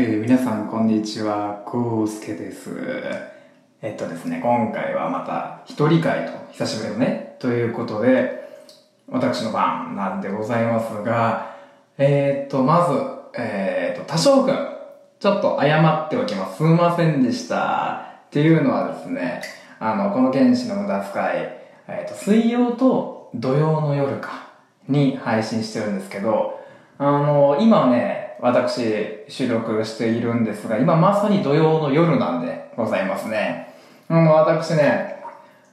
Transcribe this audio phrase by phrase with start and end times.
[0.00, 2.70] えー、皆さんこんにちは、コウスケです。
[3.82, 8.48] えっとですね、今回はまた一人会と、久しぶりのね、ということで、
[9.08, 11.56] 私の番なんでございますが、
[11.98, 12.86] えー、っと、ま
[13.34, 14.68] ず、えー、っと、多少くん、
[15.18, 16.58] ちょっと謝っておきます。
[16.58, 18.04] すみませんでした。
[18.28, 19.42] っていうのはですね、
[19.80, 21.26] あの、この原始の無駄遣い、
[21.88, 24.46] え、っと、水曜と土曜の夜か、
[24.86, 26.60] に配信してるんですけど、
[26.98, 33.74] あの、今ね、私、収録しているんですが、今まさに土曜の夜なんでございますね。
[34.08, 35.22] あの、私ね、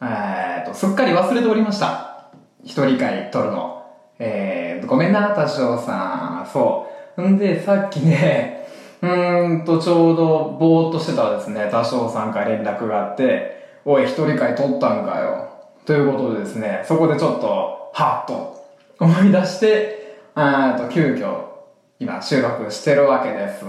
[0.00, 2.30] えー、と、すっかり忘れておりました。
[2.64, 3.84] 一人会撮るの。
[4.18, 6.46] えー、ごめんな、多少さん。
[6.52, 7.22] そう。
[7.22, 8.66] んで、さっきね、
[9.02, 15.48] うーんと、ちょうど、ぼーっとしてたらですね、多少さんから連絡があって、おい、一人会撮ったんかよ。
[15.86, 18.66] ということでですね、そこでちょっと、はっと
[19.00, 21.47] 思い出して、あーと、急遽、
[22.00, 23.64] 今収録してるわけです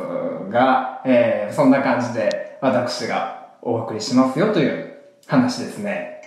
[0.52, 4.94] が、えー、そんな感じで私がお送りしますよという
[5.26, 6.22] 話ですね。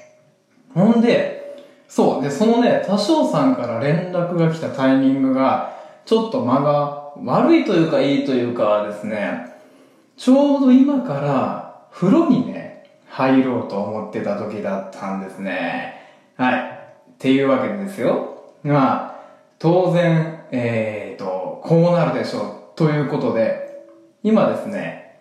[0.75, 9.53] ほんで、そう、で、そのね、多少さんから連絡が来たタイミングが、ちょっと間が悪いというかいいというかですね、
[10.17, 16.01] ちょうど今から風呂にね、入ろうと思ってた時だったんですね。
[16.37, 16.61] はい。
[16.61, 18.43] っていうわけでですよ。
[18.65, 19.15] まあ、
[19.59, 22.77] 当然、えーと、こうなるでしょう。
[22.77, 23.87] ということで、
[24.23, 25.19] 今ですね、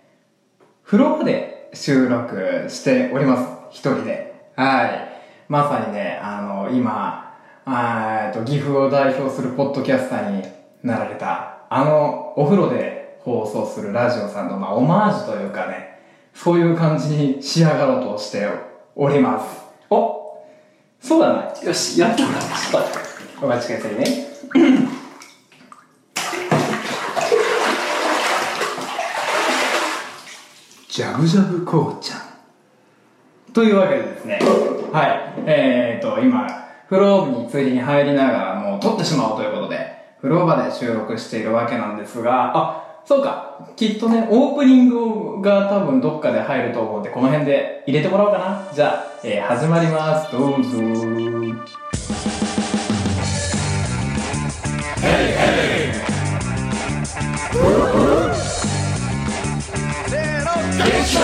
[0.84, 3.38] 風呂場で収録しておりま
[3.72, 3.78] す。
[3.78, 4.52] 一人で。
[4.58, 5.10] はい。
[5.48, 10.44] まさにね、あの、今、あーと、岐阜を代表するポッドキャスターに
[10.84, 16.00] なられた、あの、お風呂で放送するラジオさんの、まあ、オマージュというかね、
[16.34, 18.50] そういう感じに仕上がろうとして
[18.98, 19.62] おります。
[19.90, 20.44] お
[21.00, 21.62] そうだな。
[21.64, 22.80] よし、やってもらいました。
[23.42, 24.92] お待ちくださいね。
[31.02, 32.20] ジャブジャブこうちゃん。
[33.54, 34.38] というわけでですね、
[34.94, 36.45] はい、えーと、今、
[36.88, 48.72] 風呂についに入りながらもう撮ってしまおうということで、風呂場で収録しているわけなんですが、あ、そうか、きっとね、オープニングが多分どっかで入ると思うんで、この辺で入れてもらおうかな。
[48.72, 50.32] じゃあ、えー始まります。
[50.32, 50.78] どうぞ。
[50.78, 50.84] は
[55.17, 55.92] い、
[57.52, 58.30] というなわけでです
[61.11, 61.17] は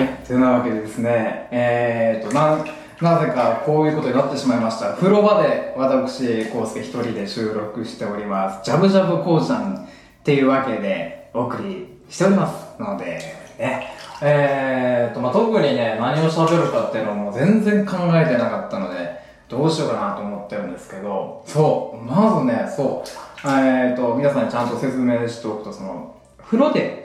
[0.00, 2.64] い、というわけでですね、えーと、な、
[3.02, 4.94] なぜかこういうことになってしまいました。
[4.94, 8.64] 風呂場で私、コウスケ一人で収録しております。
[8.64, 9.88] ジャブジャブこうちゃんっ
[10.24, 13.92] ていうわけでお送りしておりますので、ね。
[14.22, 27.00] えーと、まあ、特にね、何を喋るかっていうのも全然考えてなかったので、どうしようかなと思ってるんですけど、そう、まずね、そう、えーと、皆さんにちゃんと説明しておくと、その、風呂で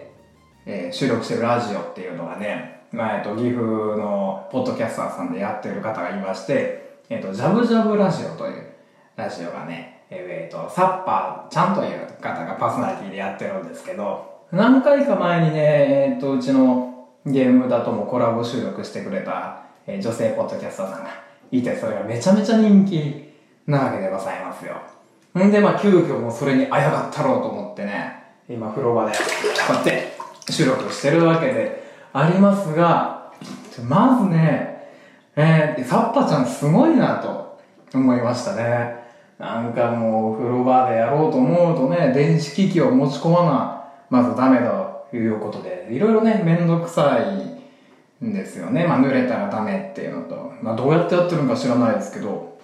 [0.66, 8.66] えー収録してるラジオっていうのがね、まあえっと岐阜のポッドキャスターさんでやってる方がいまして、えっとジャブジャブラジオという
[9.16, 21.10] ラジオがね、えっとサッパーちゃんという方がパーソナリティでやってるんですけど、何回か前にね、えっとうちのゲームだともコラボ収録してくれた、え女性ポッドキャスターさんが
[21.52, 23.34] いて、それがめちゃめちゃ人気
[23.68, 24.76] なわけでございますよ。
[25.44, 29.18] んで、まあ、急遽もそれにあやがったろうと思ってね、今風呂場で、こ
[29.72, 30.14] うやって
[30.50, 31.84] 収録してるわけで
[32.14, 33.32] ありますが、
[33.88, 34.76] まずね、
[35.36, 37.60] えー、サッパちゃんすごいなと
[37.94, 39.04] 思いましたね。
[39.38, 43.75] なんかもう風呂場でやろうと思うとね、電子機器を持ち込まない、
[44.10, 47.20] まずダメだということで、いろいろね、めんどくさ
[48.22, 48.86] いんですよね。
[48.86, 52.58] まあ濡れたらダメっていうのと、まあどうやってやってるのか知らないですけど、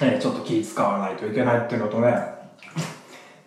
[0.00, 2.14] えーちょっと気使わないといけないっていうのとね、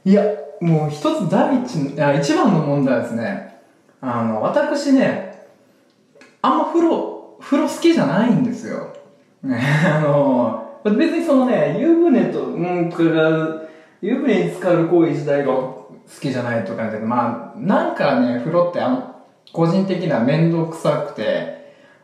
[0.06, 0.24] いや、
[0.62, 3.60] もう一つ第一、一番の問題ですね、
[4.02, 5.48] あの、私ね、
[6.42, 8.94] あんま風呂、風呂好きじゃないんですよ。
[9.44, 13.62] あの、別にそのね、湯船と、うん、これが、
[14.02, 15.54] 湯船に浸かる行為自体が
[16.14, 19.16] 好きじゃないとかで、まあ、なんかね、風呂ってあの、
[19.52, 21.58] 個人的には面倒くさくて、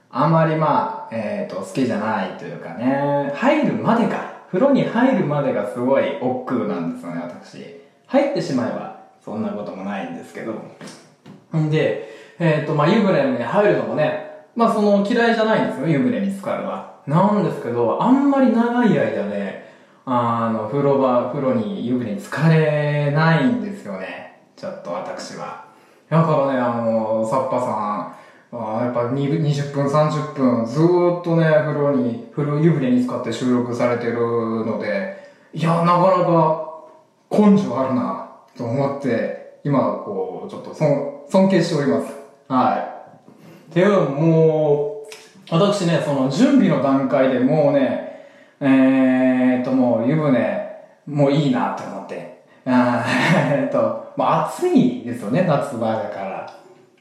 [0.09, 7.81] あまりまあ、えっ、と、好きじゃないというかね、入るまでが、風呂に入るまでがすごい億劫なんですよね、私。
[8.07, 10.53] 入ってしまえば、そんなこともないんですけど。
[11.57, 12.09] んで、
[12.39, 16.93] えっ、と、まあ、湯船に入るのもね、まあ、その嫌いじゃないんですよ、湯船に浸かるのは。
[17.07, 19.72] なんですけど、あんまり長い間ね、
[20.05, 24.41] あの、風呂場、風呂に湯船に浸かれないんですよね。
[24.55, 25.65] ちょっと私は。
[26.09, 28.23] だからね、あの、サッパさん、
[28.55, 36.73] あやっぱ20分、30分、ずっとね、風呂に、風呂湯船に使って収録されてるので、いや、なかなか
[37.31, 42.13] 根性あるな、と思って、今、こう、ちょっと尊尊敬しております。
[42.47, 43.71] はい。
[43.71, 45.13] っていう、もう、
[45.49, 48.12] 私ね、その準備の段階でもうね、
[48.65, 50.63] えーっと、もう湯船、
[51.05, 52.43] もういいなって思って。
[52.65, 53.03] あ
[53.51, 56.53] えっと、まあ暑いですよね、夏場だから。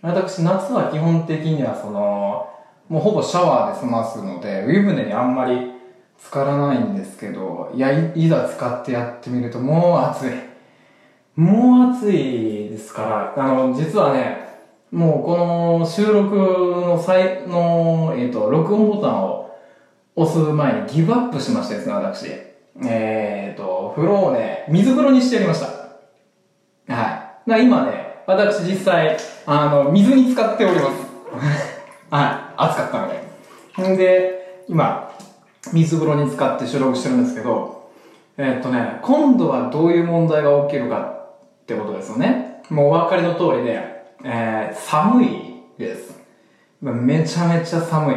[0.02, 2.48] 私、夏は基本的にはその、
[2.88, 5.70] もうほぼシャワーで済ますので、湯船にあんまり
[6.18, 10.30] 浸からないんですけど、いや、いいざ使ってやってみるともう暑い。
[11.36, 14.42] もう暑いですから、あの、実はね、
[14.90, 15.36] もうこ
[15.78, 19.41] の収録の際の、えっ、と、録音ボタンを
[20.14, 22.26] 押す前にギブアップしましてですね、私。
[22.84, 25.66] えっ、と、風呂をね、水風呂にしてやりました。
[25.66, 25.72] は
[26.86, 26.88] い。
[26.88, 29.16] だから今ね、私実際、
[29.46, 30.90] あの、水に浸かっております。
[32.10, 32.54] はい。
[32.56, 33.08] 暑かったの
[33.88, 33.94] で。
[33.94, 35.10] んで、今、
[35.72, 37.90] 水風呂に浸かって収録してるんですけど、
[38.36, 42.62] えっとね、今度はどういう問題が起きるかってことですよね。
[42.70, 43.80] もうお分かりの通りで、
[44.24, 45.28] えー寒い
[45.78, 46.20] です。
[46.80, 48.16] めちゃめちゃ寒い。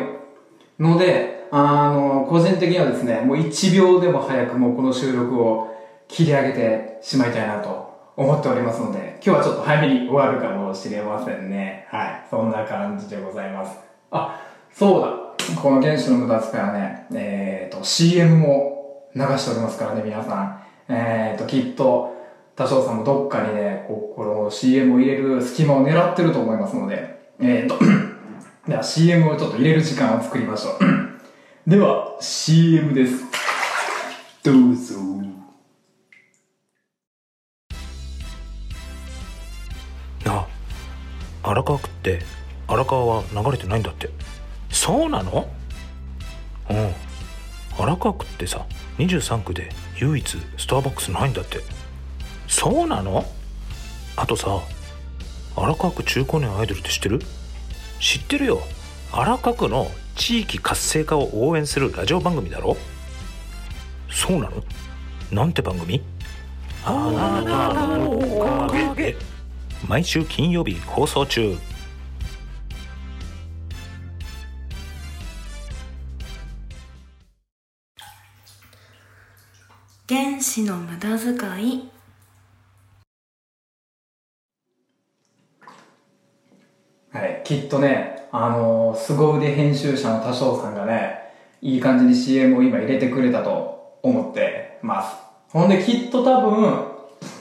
[0.79, 5.75] ので、あの、個人的にはですね、もう1秒でも早くもうこの収録を
[6.07, 11.87] 切り上げてしまいたいなと思っておりますので、今日はちょっと早めに終わるかもしれませんね。
[11.89, 12.27] はい。
[12.29, 13.77] そんな感じでございます。
[14.11, 15.25] あ、そうだ。
[15.61, 20.61] この原子の無駄遣いはね、えっ、と、CM も流しておりますからね、皆さん。
[20.89, 22.15] えっ、と、きっと、
[22.55, 27.77] 多少さんもどっかにね、ここの CM を入れる隙間を狙ってると思いますので、えっ、と、
[28.67, 30.94] では CM をちょっと入れる時間を作りましょう。
[31.67, 33.23] では、CM です。
[34.43, 34.95] どうぞ。
[40.27, 40.47] あ
[41.41, 42.21] 荒川区って
[42.67, 44.11] 荒川は流れてないんだって。
[44.69, 45.49] そうなの？
[46.69, 46.93] うん。
[47.79, 48.67] 荒川区ってさ
[48.99, 51.61] 23区で唯一スターバックスないんだって。
[52.47, 53.25] そうなの？
[54.15, 54.61] あとさ
[55.55, 57.21] 荒川区中高年アイドルって知ってる？
[57.99, 58.61] 知ってるよ。
[59.11, 62.77] 荒川区の地域活性化を応援するラジオ番組だろ？
[64.09, 64.63] そうなの？
[65.31, 66.01] なんて番組？
[66.83, 69.11] あなたのおかげ。
[69.11, 69.17] で
[69.87, 71.57] 毎週金曜日放送中。
[80.07, 81.35] 原子の無駄遣
[81.67, 81.89] い。
[87.11, 91.19] はい、きっとね、あの、凄腕編集者の多少さんがね、
[91.61, 95.15] いい感じに CM を今入れてくれたと思ってます。
[95.49, 96.85] ほんで、きっと多分、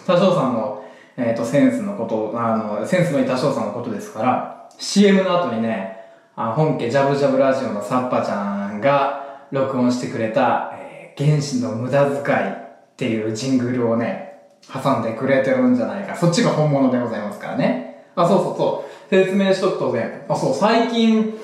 [0.06, 0.84] 多少さんの、
[1.16, 5.98] えっ、と、センスのこと、あの、センスのいい多少さんのことですから、CM の後にね、
[6.36, 16.16] あ本家ジャブジャブラジオのサッパちゃんが録音してくれた、えー原子の無駄遣いっていうジングルをね、挟んでくれてるんじゃないか。
[16.16, 18.04] そっちが本物でございますからね。
[18.16, 18.83] あ、そうそうそう。
[19.14, 21.34] 説明しとくとね、あ、そう、最近、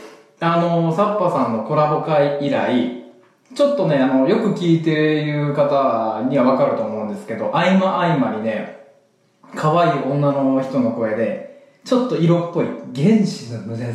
[0.41, 3.05] あの、サッパさんのコラボ会以来、
[3.55, 8.89] ちょっとね、あの、よく聞いている方にはわかると思うんですけど、合間合間にね、
[9.55, 13.95] 可愛い女の人の声で、ちょっと色っぽい原子の無駄遣い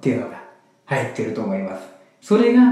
[0.00, 0.42] ていうのが
[0.86, 1.82] 入ってると思います。
[2.20, 2.62] それが、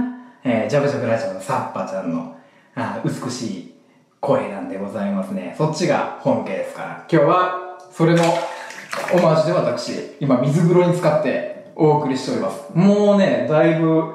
[0.45, 2.37] えー、ジャブジャブラジオのサッパちゃんの
[2.75, 3.75] あ美しい
[4.21, 5.55] 声なんでございますね。
[5.59, 7.07] そっちが本家ですから。
[7.11, 8.23] 今日は、それの
[9.13, 12.71] オマージュで私、今水風呂に使ってお送りしております。
[12.75, 14.13] もうね、だいぶ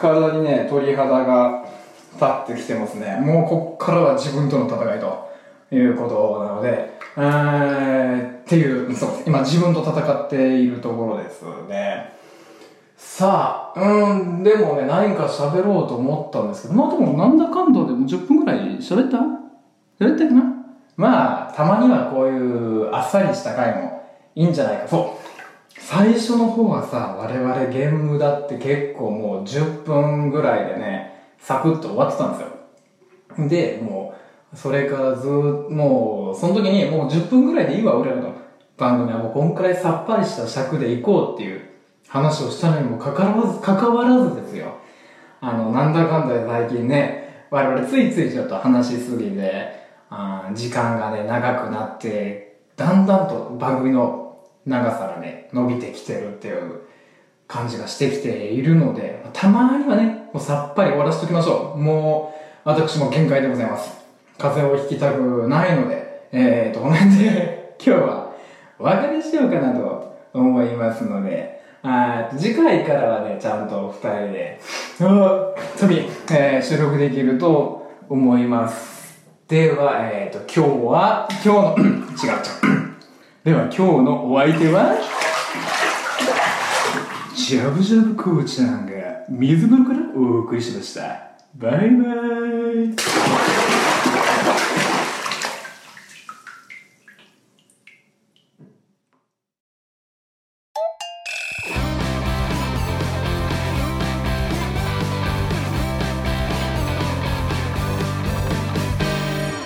[0.00, 1.64] 体にね、鳥肌が
[2.14, 3.20] 立ってきてますね。
[3.20, 5.30] もうこっからは自分との戦いと
[5.72, 9.22] いうことなので、えー、っていう、そうです。
[9.26, 12.12] 今自分と戦っているところですね。
[12.96, 19.18] さあ、うん、でもね、何か喋ろうと思ったんですけど、まあでもなんだかんだでも10分ぐらい喋った？
[19.98, 20.42] 喋ったかな？
[20.96, 23.93] まあ、たまにはこういうあっさりした回も
[24.34, 24.88] いいんじゃないか。
[24.88, 25.24] そう。
[25.78, 33.48] 最初の方はさ、我々ゲームだって結構もう10分ぐらいでね、サクッと終わってたんですよ。
[33.48, 34.14] で、も
[34.52, 38.32] う、それからず、もう、その時にもう10分ぐらいでいいわ、俺らの
[38.76, 41.60] 番組はもうこんくらいさっぱりした尺でいこうっていう
[42.08, 44.76] 話をしたのにもかかわらず、かかわらずですよ。
[45.40, 54.23] あの、なんだかんだで最近ね、我々ついついちょっと話しすぎて、あ時間がね、長くなって、だんだんと番組の
[54.66, 56.80] 長さがね、伸びてきてるっていう
[57.46, 61.78] 感じがしてきているので、たまにはね、もうさっぱり終わらせておきましょう。
[61.78, 64.04] もう、私も限界でございます。
[64.38, 68.30] 風邪をひきたくないので、えーと、この辺で 今日は
[68.78, 74.60] お別れしようかなと思いますので、あー次回からはね、ちゃんと二人で、
[75.00, 75.04] あ
[75.78, 79.22] トミー、えー収録できると思います。
[79.46, 82.53] では、えっ、と、今日は、今日の、違う違う。
[83.44, 84.96] では、今日のお相手は、
[87.36, 88.92] ジャブジャブこうちゃんが
[89.28, 91.02] 水風呂からお送りしました。
[91.54, 92.96] バイバイ。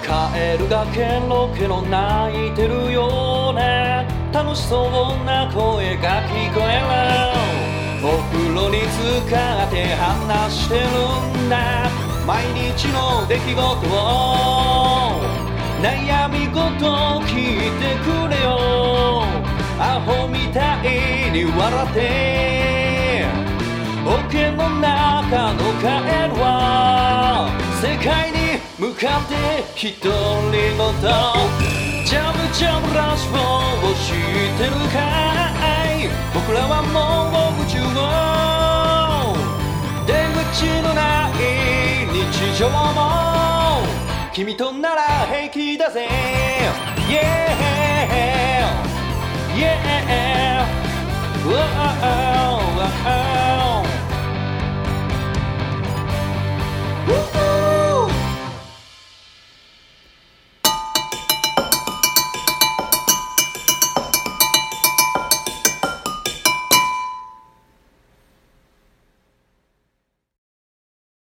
[0.04, 2.17] カエルがケロケロ泣い
[4.48, 6.88] 楽しそうな声が聞こえる
[8.02, 10.86] お風呂に浸かって話してる
[11.44, 11.90] んだ
[12.26, 15.20] 毎日の出来事を
[15.82, 19.22] 悩み事を聞いてくれよ。
[19.78, 23.26] アホみたいに笑って
[24.06, 27.50] 桶の中のカエルは
[27.82, 28.37] 世界に
[28.78, 29.34] 向かって
[29.74, 30.06] 一人
[30.76, 31.08] ごと
[32.06, 34.96] ジャブジャブラッシュを知ってるか
[35.98, 36.06] い？
[36.32, 39.34] 僕らはもう夢中を
[40.06, 40.14] 出
[40.54, 41.32] 口のない
[42.06, 43.82] 日常も
[44.32, 46.08] 君となら平気だぜ。
[47.10, 47.58] Yeah
[49.56, 49.88] Yeah
[51.44, 51.58] Whoa,
[52.00, 53.97] whoa, whoa.